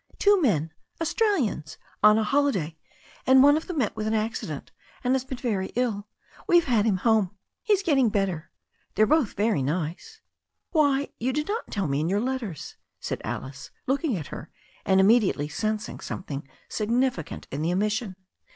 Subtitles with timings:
[0.17, 2.75] "Two men— ^Australians— on a holiday,
[3.27, 4.71] and one of them met with an accident,
[5.03, 6.07] and has been very ill.
[6.47, 7.37] We've had him home.
[7.61, 8.49] He's getting better.
[8.95, 10.19] They're both very nice."
[10.71, 14.49] "Why, you did not tell me in your letters," said Alice, looking at her,
[14.87, 18.15] and immediately sensing something signifi cant in the omission.